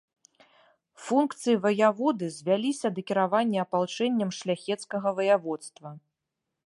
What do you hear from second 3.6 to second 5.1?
апалчэннем шляхецкага